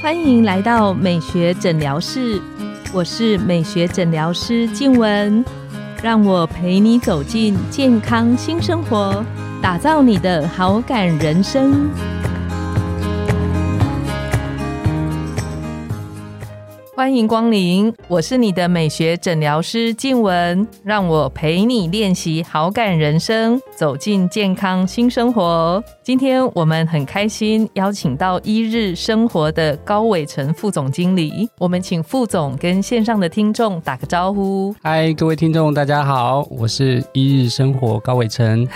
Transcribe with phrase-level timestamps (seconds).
[0.00, 2.40] 欢迎来到美学诊疗室，
[2.92, 5.44] 我是美学诊疗师静文，
[6.02, 9.24] 让我陪你走进健康新生活，
[9.60, 11.90] 打造你的好感人生。
[16.98, 25.80] 欢迎光临，我是你的美学诊疗师静雯，让我陪你练习好感人生，走进健康新生活。
[26.02, 34.74] 今天我们很开心邀请到一日生活的高伟成副总经理，我们请副总跟线上的听众打个招呼。
[34.82, 38.66] 嗨，各位听众，大家好，我是一日生活高伟成。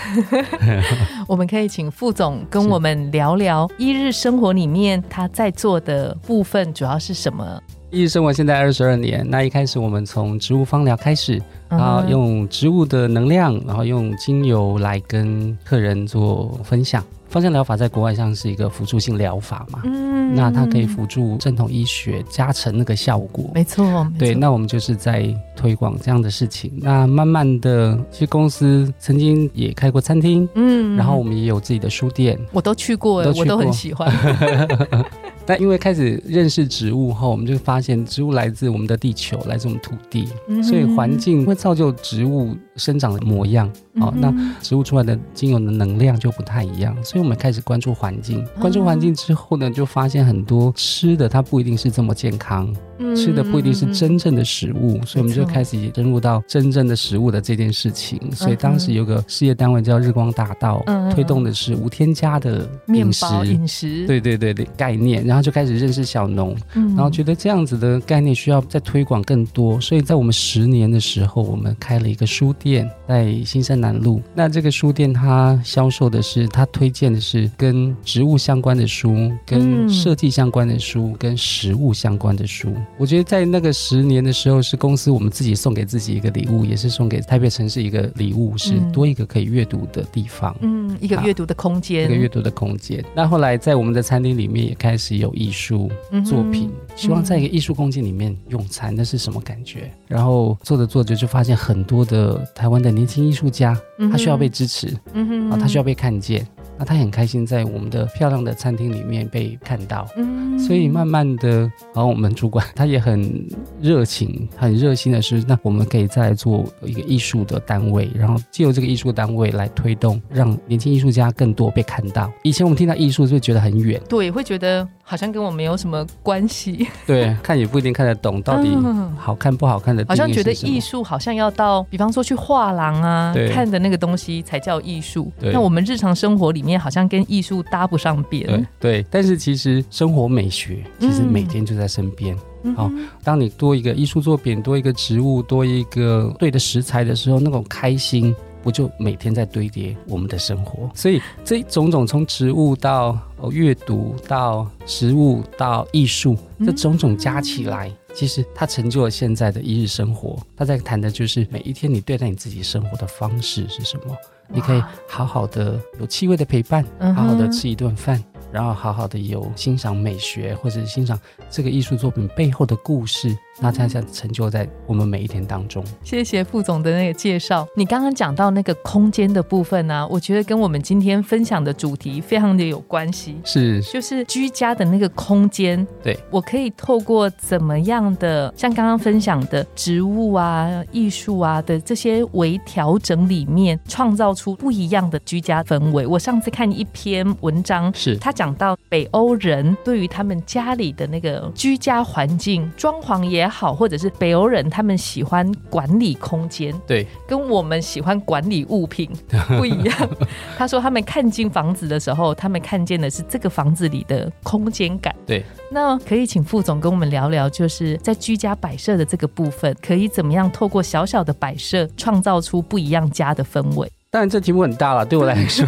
[1.27, 7.61] 我们可以请副总跟我们聊聊一日生活里面他在做的部分主要是什么。
[7.93, 11.39] 一直生活现在二十二年，那一开始我们从植物芳疗开始，
[11.77, 17.03] 然后用植物的能量，然后用精油来跟客人做分享。
[17.29, 23.49] 芳香疗法在国外像是一个辅助性疗法嘛，嗯，那它可以辅助正统医学加成那个效果。
[23.55, 26.71] 没错，对，那我们就是在推广这样的事情。
[26.77, 34.13] 那慢慢的，其实公司曾经也开过餐厅，嗯，然后我们也有自己的书店，我都去过，我都很喜欢。
[35.45, 40.29] 但因为开始认识植物后，我们就发现植物来自我们的地球，来自我们土地，
[40.61, 43.71] 所以环境会造就植物生长的模样。
[44.01, 48.45] 哦，那植物出来的精油的能量就不太一样，所以我们开始关注环境。
[48.59, 52.75] 关注环境之后呢，就发现很多吃的它不一定是这么健康。
[53.15, 58.19] 吃的不一定是真正的食物，所以我们就开始深入到真正的食物的这件事情。
[58.33, 69.79] 所以当时有个事业单位叫日光大道，推动的是无添加的饮食饮食，对对对对概念，然后就开始认识小农，然后觉得这样子的概念需要再推广更多。
[69.81, 74.21] 所以在我们十年的时候，我们开了一个书店在新生南路。
[74.33, 82.73] 那这个书店它销售的是，它推荐的是跟植物相关的书、跟设计相关的书、跟食物相关的书。
[82.97, 93.03] 我觉得在那个十年的时候，是公司我们自己送给自己一个礼物，也是送给台北城市一个礼物，是多一个可以阅读的地方，嗯，一个阅读的空间，一个阅读的空间。
[93.15, 95.91] 那后来在我们的餐厅里面也开始有艺术
[96.23, 99.91] 作品，希望在一个艺术空间里面用餐，那是什么感觉？
[100.07, 103.75] 然后做着做着就发现很多的台湾的年轻艺术家，
[104.11, 106.47] 他需要被支持，嗯哼，啊，他需要被看见。
[106.77, 111.59] 那他很开心在我们的漂亮的餐厅里面被看到，嗯，所以慢慢的，
[111.93, 113.47] 然后我们主管他也很
[113.79, 122.31] 热情、很热心的是，那我们可以再做一个艺术的单位，然后借由这个艺术单位来推动，让年轻艺术家更多被看到。
[122.41, 128.69] 以前我们听到艺术就觉得很远，对，会觉得好像跟我没有什么关系，对，看也不一定看得懂到底
[129.15, 136.62] 好看不好看的，好像觉得艺术好像要到，比方说去画廊啊看的那个东西才叫艺术，那我们日常生活里。
[136.63, 142.35] 面好像跟艺术搭不上边，对对，但是其实生活美学其实每天就在身边。
[142.75, 142.89] 好，
[143.23, 150.89] 当你多一个艺术作品，多一个植物，多一个对的食材的时候，那种开心不就每天在堆叠我们的生活？
[150.95, 153.19] 所以这种种从植物到
[153.51, 160.37] 阅读到食物到艺术，这种种加起来，其实它成就了现在的一日生活。
[160.55, 164.15] 他在谈的就是每一天你对待你自己生活的方式是什么。
[164.47, 166.85] 你可以好好的有气味的陪伴，
[167.15, 168.23] 好好的吃一顿饭。
[168.51, 171.19] 然后好好的有欣赏美学，或者欣赏
[171.49, 175.83] 这个艺术作品背后的故事，那才才成就在我们每一天当中。
[176.03, 177.65] 谢谢副总的那个介绍。
[177.75, 183.37] 你刚刚讲到那个空间的部分呢，我觉得跟我们今天分享的主题非常的有关系。
[183.45, 185.87] 是，就是居家的那个空间。
[186.03, 196.05] 对，我可以透过怎么样的，像刚刚分享的植物啊、艺术啊的这些微调整里面，创造出不一样的居家氛围。
[196.05, 198.33] 我上次看一篇文章，是他。
[198.33, 209.09] 讲到北欧人对于他们家里的那个居家环境装潢也好，或者是北欧人他们喜欢管理空间，对，跟我们喜欢管理物品
[209.57, 210.09] 不一样。
[210.57, 215.15] 他说他们看进房子的时候，他们看见的是这个房子里的空间感。
[215.25, 223.91] 对，那可以请副总跟我们聊聊，就是在居家摆设的这个部分，可以怎么样透过小小的摆设，创造出不一样家的氛围。
[224.13, 225.03] 当然，这题目很大了。
[225.03, 225.67] 对我来说，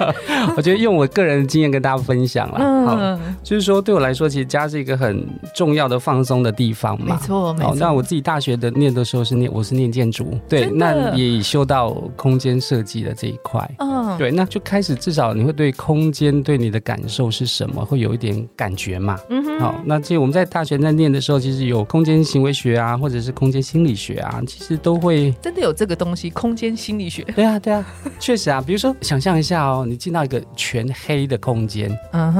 [0.54, 2.58] 我觉得用我个人的经验跟大家分享了。
[2.60, 7.18] 嗯，就是说，对我来说，其实家是一个很重要的放松的地方嘛。
[7.18, 7.74] 没错，没错。
[7.76, 13.66] 那我自己大学的念的时候是念，我是念建筑，对，那也修到空间设计的这一块。
[13.78, 19.18] 嗯，对，那就开始至少你会对空间对你的感受是什么，会有一点感觉嘛。
[19.30, 19.58] 嗯哼。
[19.58, 27.22] 好，那其实我们在大学在念的时候，其实有空间行为学啊，或者是空间心理学啊，其实都会真的有这个东西，空间心理学。
[27.34, 27.84] 对啊，对啊。
[28.18, 31.90] 确实啊，比如说想象一下哦，你进到一个全黑的空间，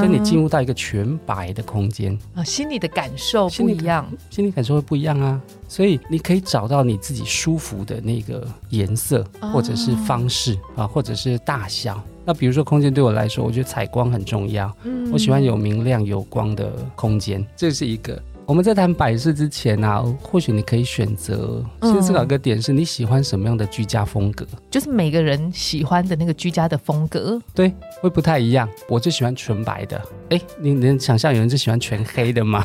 [0.01, 5.41] 跟你进入到一个全白的空间啊，心里的感受不一样，心理感受会不一样啊。
[5.69, 12.01] 所以你可以找到你自己舒服的那个颜色，或者是方式啊，或者是大小。
[12.25, 14.73] 那比如说空间对我来说，我觉得采光很重要。
[14.85, 18.21] 嗯，我喜欢有明亮有光的空间，这是一个。
[18.49, 24.47] 我们在谈摆设之前啊，或许你可以选择先思考一个点，是你喜欢什么样的居家风格？
[24.71, 28.69] 就是每个人喜欢的那个居家的风格，对，会不太一样。
[28.89, 30.01] 我就喜欢纯白的，
[30.31, 32.65] 哎，你能想象有人就喜欢全黑的吗？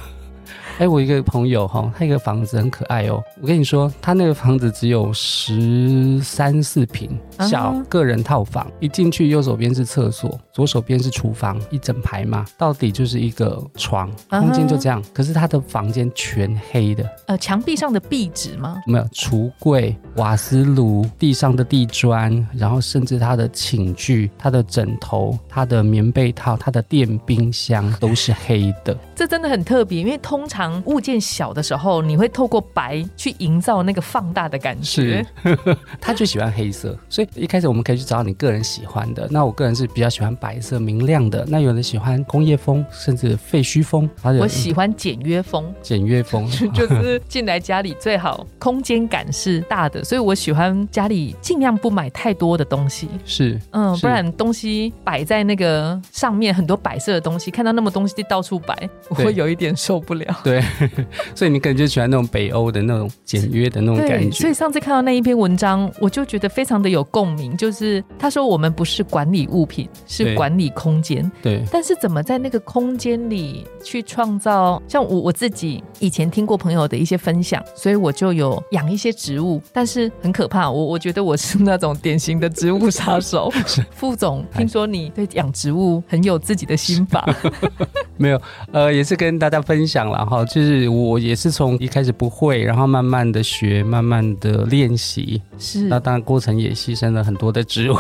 [0.81, 3.23] 哎，我一个朋友哈，他一个房子很可爱哦。
[3.39, 8.65] 我跟你说，他那个房子只有十三四平，小个人套房。
[8.79, 14.99] 一进去，右手边是厕所，左手边是厨房，一整排嘛，到底就是一个床，空间就这样。
[15.13, 18.81] 可是他的房间全黑的，呃，墙壁上的壁纸吗？
[18.87, 28.97] 没有，橱柜、瓦斯炉、地上的地砖，然后甚至他的寝具、他的枕头、他的棉被套、他的电冰箱都是黑的。
[29.15, 30.70] 这真的很特别，因为通常。
[30.85, 35.25] 物件小的时候，你会透过白去营造那个放大的感觉。
[35.43, 35.55] 是，
[35.99, 39.27] 他就喜欢黑色，所以一开始我们可以去找你个人喜欢的。
[39.31, 41.45] 那我个人是比较喜欢白色明亮的。
[41.47, 44.09] 那有人喜欢工业风，甚至废墟风。
[44.39, 53.09] 我喜欢简约风，简约风 就是进来家里最好空间感是大的，所以我喜欢家里尽量不买太多的东西。
[53.25, 60.39] 是，嗯，不然东西摆在那个上面很多摆设的东西，看到那么东西到处摆，我会有一点受不了。
[60.43, 60.60] 对，
[61.35, 64.31] 所以你可能就喜欢那种北欧的那种简约的那种感觉。
[64.31, 67.55] 所以上次看到那一篇文章，我就觉得非常的有共鸣。
[67.57, 71.29] 就是他说我们不是管理物品，是管理空间。
[71.41, 71.63] 对。
[71.71, 74.81] 但是怎么在那个空间里去创造？
[74.87, 79.61] 像我我自己以前听过朋友的一些分享，所以我就有养一些植物。
[79.73, 83.51] 但是很可怕，我我觉得我是那种典型的植物杀手。
[83.91, 87.27] 副总，听说你对养植物很有自己的心法。
[88.17, 88.41] 没有，
[88.71, 90.25] 呃，也是跟大家分享了。
[90.41, 95.39] 好，就是我也是从一开始不会，然后慢慢的学，慢慢的练习。
[95.59, 97.95] 是，那当然过程也牺牲了很多的植物。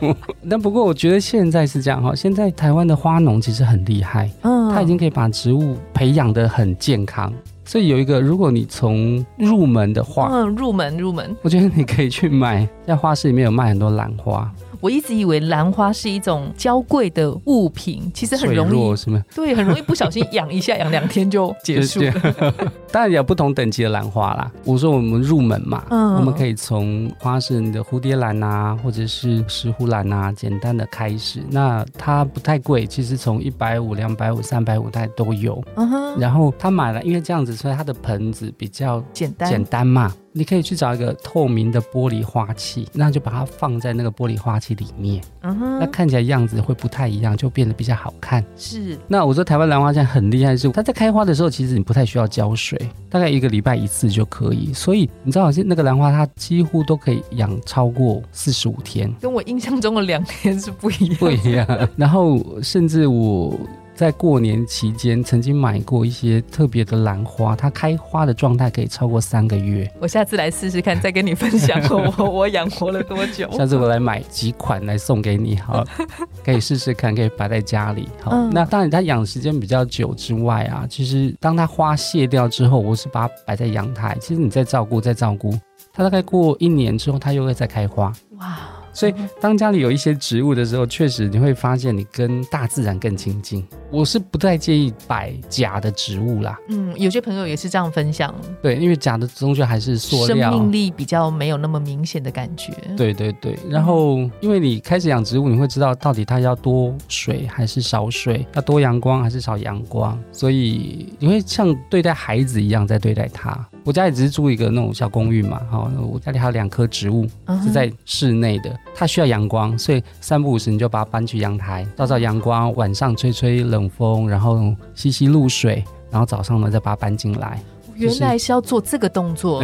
[0.48, 7.30] 但不过我觉得现在是这样哈，现在台湾的花农其实很厉害，嗯，他已经可以把植物培养的很健康。
[7.66, 14.50] 所以有一个，如果你从入门的话，嗯，入门入门，我觉得你可以去买，在花市里面有卖很多兰花。
[14.82, 19.22] 我一直以为兰花是一种娇贵的物品，其实很容易，是吗？
[19.32, 22.12] 对，很容易不小心养一下，养两天就结束了。
[22.90, 24.50] 当然有不同等级的兰花啦。
[24.64, 31.40] 我说我们入门嘛，我们可以从花式的蝴蝶兰啊，或者是石斛兰啊，简单的开始。
[31.48, 35.62] 那它不太贵，其实从一百五、两百五、三百五它都有。
[35.76, 36.18] 嗯哼。
[36.18, 40.12] 然后他买了，因为这样子，所以它的盆子比较简单，简单嘛。
[40.32, 48.44] 你可以去找一个透明的玻璃花器，那就把它放在那个玻璃花器里面，嗯哼，那看起来样子会不太一样，就变得比较好看。
[48.56, 48.98] 是。
[49.06, 52.78] 那我说台湾兰花现在很厉害，是它在开花的时候，其实你不太需要浇水，
[53.10, 54.72] 大概一个礼拜一次就可以。
[54.72, 61.16] 所以你知道，那个兰花它几乎都可以养超过四十五天，跟我印象中的两天是不一样。
[61.16, 61.88] 不一样。
[61.96, 63.58] 然后甚至我。
[64.02, 69.88] 在过年期间，曾经买过一些特别的兰花，它开花的状态可以超过三个月。
[70.00, 71.80] 我下次来试试看，再跟你分享
[72.18, 73.48] 我我养活了多久。
[73.52, 75.84] 下次我来买几款来送给你，好，
[76.44, 78.08] 可以试试看，可以摆在家里。
[78.20, 84.18] 好，那当然它养时间比较久之外啊，其实当它花谢掉之后，我是把它摆在阳台。
[84.20, 85.56] 其实你在照顾，在照顾
[85.92, 88.12] 它，大概过一年之后，它又会再开花。
[88.38, 88.81] 哇。
[88.92, 93.66] 所以，当家里有一些植物的时候，确实你会发现你跟大自然更亲近。
[93.90, 96.58] 我是不太介意摆假的植物啦。
[96.68, 98.34] 嗯，有些朋友也是这样分享。
[98.62, 102.72] 对，因为假的东西还是塑料，生命力比较没有那么明显的感觉。
[102.96, 103.58] 对对对。
[103.68, 113.68] 然后，因为你开始养植物，你会知道到底它要多水还是少水，要多阳光还是少阳光，所以你会像对待孩子一样在对待它。
[113.84, 117.26] 我家里只是住一个那种小公寓嘛，好，我家里还有两棵植物
[117.62, 127.60] 是在室内的，它需要阳光，所以三不五时你就把它搬去阳台，照照阳光，晚上吹吹冷风，然后吸吸露水，然后早上呢再把它搬进来。
[127.94, 129.62] 原来是要做这个动作。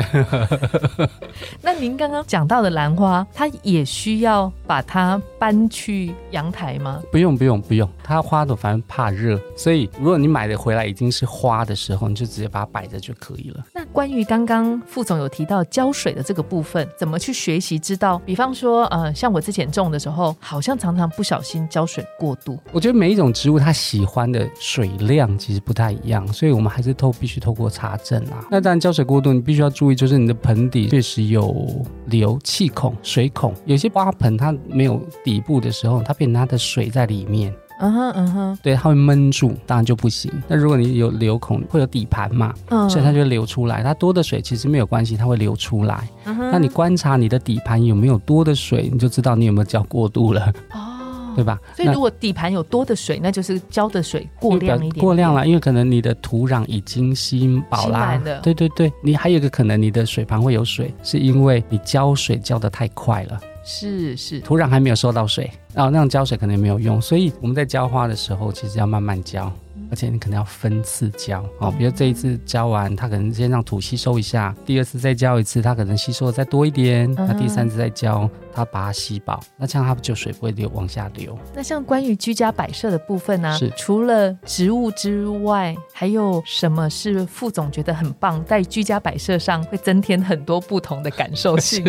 [1.62, 7.00] 那您刚刚讲到的兰花，它也需要把它搬去阳台吗？
[7.12, 7.88] 不用，不用，不用。
[8.02, 13.64] 它花朵反正怕热，所以如果你买的回来已经是花的时候，你就直接把它摆着就可以了。
[13.74, 18.18] 那关于刚刚副总有提到浇水的这个部分，怎么去学习知道？
[18.24, 22.58] 比方说，呃，像我之前种的时候，好像常常不小心浇水过度。
[22.72, 28.44] 我觉得每一种植物它喜欢的水量其实不太一样，所以我们还是透必须透过查证啊。
[28.50, 37.54] 那当然浇水过度，你必须要注意，就是你的盆底确实有流气孔、水孔，有些花盆它没有底部的时候，它变成它的水在里面。
[37.80, 40.32] 嗯哼嗯哼，对，它会闷住，当然就不行。
[40.48, 43.82] 那如果你有流孔，会有底盘嘛，嗯，所以它就流出来。
[43.82, 46.08] 它多的水其实没有关系，它会流出来。
[46.24, 50.52] 那你观察你的底盘有没有多的水，你就知道你有没有浇过度了。
[50.72, 51.60] 哦，对吧？
[51.76, 55.00] 所以如果底盘有多的水，那就是浇的水过量一点。
[55.00, 58.20] 过量了，因为可能你的土壤已经吸饱啦。
[58.42, 63.38] 对对对，你还有一个可能，你的水盘会有水，是因为你浇水浇的太快了。
[63.70, 69.52] 是是，土壤还没有收到水，然后那样浇水可能没有用，所以我们在浇花的时候，其实要慢慢浇。
[69.90, 81.38] 而且你可能要分次浇哦，比如这一次浇完，它可能先让土吸收一下，第二次再浇一次，它可能吸收的再多一点，那第三次再浇，它把它吸饱，那这样它就水不会流往下流。
[81.54, 83.56] 那像关于居家摆设的部分呢？
[83.56, 91.84] 是除了植物之外，还有什么是副总觉得很棒，在居家摆设上会增添很多不同的感受性？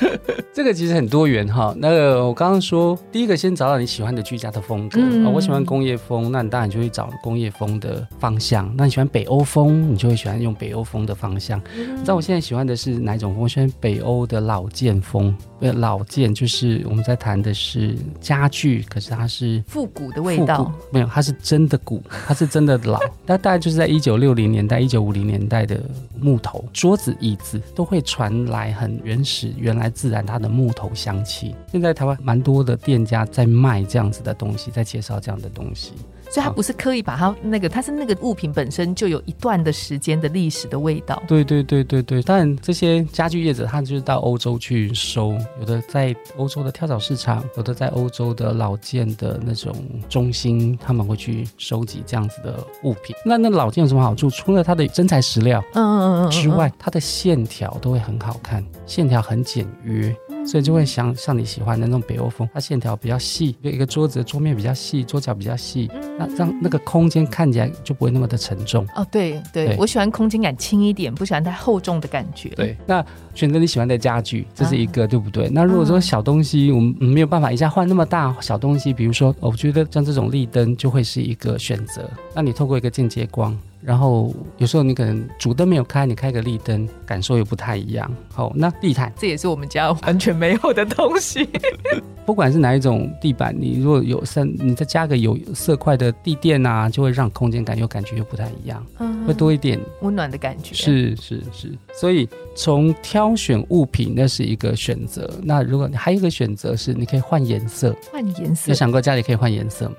[0.54, 1.74] 这个其实很多元哈。
[1.78, 7.41] 那个我刚刚说，第一个先找到你喜欢的居家的风格啊，我喜欢工业风，那你当然就会找工业。
[7.42, 11.60] 业风的方向，那你喜欢北欧风，你就会喜欢用北欧风的方向。
[11.76, 13.42] 你知道我现在喜欢的是哪一种风？
[13.42, 15.34] 我喜欢北欧的老建风。
[15.60, 20.72] 呃，老建就是我们在谈的是家具，可是它是复古的味道。
[20.90, 22.98] 没有，它是真的古， 它是真的老。
[23.26, 25.80] 它大概就是在一九六零年代、一九五零年代的
[26.20, 31.54] 木头桌子、椅子都会传来很原始、原来自然它的木头香气。
[31.70, 35.92] 现在台湾蛮多的店家在卖这样子的东西，在介绍这样的东西。
[36.32, 41.22] 所以它不是刻意把它那个，它是那个物品本身就有一段的时间的历史的味道。
[41.28, 49.76] 对对对对对，当然这些家具业者他就是到欧洲去收，有的在欧洲的跳蚤市场，有的在欧洲的老件的那种
[50.08, 53.14] 中心，他们会去收集这样子的物品。
[53.26, 54.30] 那那老件有什么好处？
[54.30, 60.16] 除了它的真材实料，嗯嗯嗯之外，它的线条都会很好看，线条很简约。
[60.44, 68.86] 所以就会想像你喜欢的那种北欧风，它线条比较细，一个桌子的桌面比较细，桌角比较细，那让那个空间看起来就不会那么的沉重。
[68.94, 72.48] 哦，对对，我喜欢空间感轻一点，不喜欢太厚重的感觉。
[72.50, 75.48] 对，那选择你喜欢的家具，这是一个对不对？
[75.48, 82.08] 那如果说小东西，我们没有办法一下换那么大小东西，比如说，我觉得像这种立灯就会是一个选择。
[82.34, 83.56] 那你透过一个间接光。
[83.82, 88.10] 然后有时候你可能主灯没有开，你开个立灯，感受又不太一样。
[88.32, 91.48] 好，那地毯这也是我们家完全没有的东西。
[92.24, 98.86] 不管是哪一种地板，你如果有三，你再加个有色块的地垫啊，就会让空间感又感觉又不太一样，
[99.26, 100.74] 会多一点温暖的感觉。
[100.74, 105.30] 是是是，所以从挑选物品那是一个选择。
[105.42, 107.94] 那如果你还有一个选择是，你可以换颜色。
[108.10, 108.70] 换颜色？
[108.70, 109.96] 有想过家里可以换颜色吗？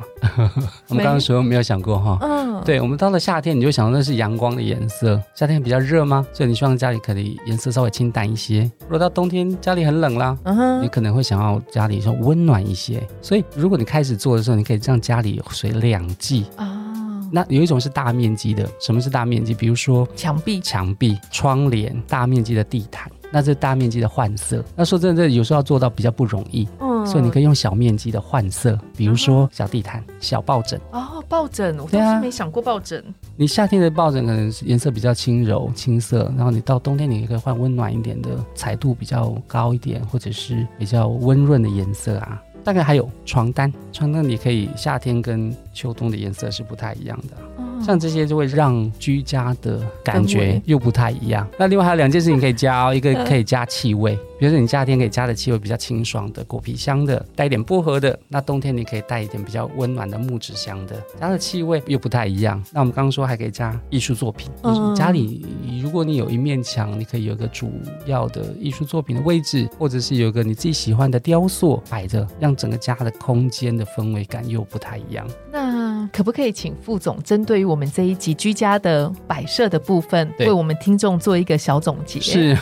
[0.87, 2.17] 我们刚刚说没有想过哈。
[2.21, 2.61] 嗯。
[2.63, 5.21] 对，我们到了夏天，你就想到那是阳光的颜色。
[5.35, 6.25] 夏天比较热吗？
[6.33, 8.61] 所以你希望家里可以颜色稍微清淡一些。
[8.81, 12.13] 如果到冬天家里很冷啦，嗯你可能会想要家里说。
[12.23, 16.72] 温暖一些，所以如果你开始做的时候，你可以让家里水两季啊。
[17.35, 19.55] 那有一种是大面积的，什么是大面积？
[19.55, 24.63] 比如说墙壁、墙壁、窗帘、大面积的地毯，那这大面积的换色。
[24.75, 30.79] 那说真的，有时候要做到比较不容易，嗯，所以你可以用小面积的换色，比如说小地毯、小抱枕。
[30.91, 33.03] 哦，抱枕，我当时没想过抱枕。
[33.35, 42.39] 你夏天的抱枕可能颜色比较轻柔、青色，然后你到冬天你也可以换温暖一点的，彩度比较高一点，或者是比较温润的颜色啊。
[42.63, 47.35] 大概还有床单，床单你可以夏天跟秋冬的颜色是不太一样的。
[47.83, 51.47] 像这些就会让居家的感觉又不太一样。
[51.57, 62.63] 那另外还有两件事情可以加哦，一个可以加气味，比如说你夏天可以加的气味比较清爽的果皮香的，带一点薄荷的；那冬天你可以带一点比较温暖的木质香的，加的气味又不太一样。
[62.71, 64.49] 那我们刚刚说还可以加艺术作品，
[64.95, 65.45] 家里
[65.81, 67.71] 如果你有一面墙，你可以有个主
[68.05, 75.27] 要的艺术作品的位置，或者是有个你自己喜欢的雕塑摆着，让整个家的空间的氛围感又不太一样。
[75.51, 82.19] 那可不可以请副总针对于我们这一集居家的摆设的部分，为我们听众做一个小总结。
[82.19, 82.57] 是，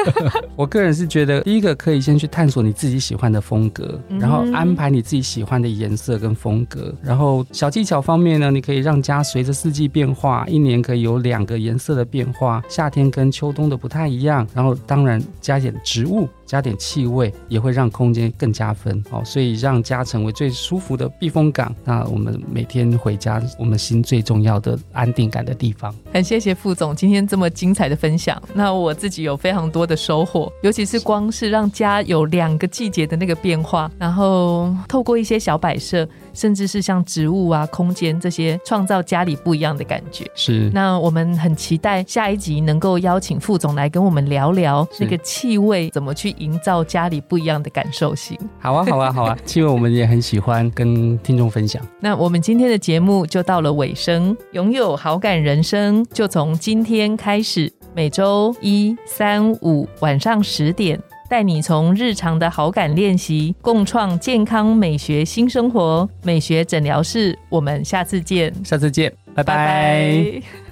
[0.56, 6.94] 我个人是觉得，第一个可以先去探索你自己喜欢的风格，然后安排你自己喜欢的颜色跟风格。
[7.02, 14.46] 然后小技巧方面呢，你可以让家随着四季变化，一年可以有两个颜色的变化，夏天跟秋冬的不太一样。
[14.54, 19.02] 然后当然加点植物，加点气味，也会让空间更加分。
[19.10, 21.74] 好，所以让家成为最舒服的避风港。
[21.84, 25.94] 那我们每天回家，我们心最重要的安定感的地方。
[26.12, 28.40] 很谢谢副总今天这么精彩的分享。
[28.54, 36.08] 那我自己有非常多的收获，尤其是光是让家有两个季节的那个变化，然后透过一些小摆设。
[36.34, 40.28] 甚至是像植物啊、空间这些，创造家里不一样的感觉。
[40.34, 40.68] 是。
[40.74, 48.38] 那我们很期待下一集能够邀请副总来跟我们聊聊那个气味怎么去营造家里不一样的感受性。
[48.58, 49.38] 好啊，好啊，好啊！
[49.44, 51.82] 气味我们也很喜欢跟听众分享。
[52.00, 61.00] 那我们今天的节目就到了尾声，拥有好感人生就从今天开始，每周一、三、五晚上十点。
[61.26, 66.08] 带你从日常的好感练习，共创健康美学新生活。
[66.22, 68.52] 美学诊疗室，我们下次见。
[68.62, 70.63] 下次见，拜拜。